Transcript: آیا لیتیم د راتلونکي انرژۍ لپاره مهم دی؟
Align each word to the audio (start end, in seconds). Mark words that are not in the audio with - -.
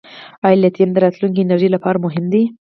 آیا 0.45 0.57
لیتیم 0.63 0.89
د 0.93 0.97
راتلونکي 1.05 1.39
انرژۍ 1.43 1.69
لپاره 1.75 2.03
مهم 2.05 2.25
دی؟ 2.33 2.43